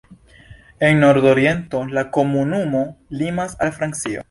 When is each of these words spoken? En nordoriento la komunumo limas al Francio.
En 0.87 0.99
nordoriento 1.03 1.83
la 1.97 2.05
komunumo 2.19 2.83
limas 3.23 3.57
al 3.67 3.73
Francio. 3.81 4.19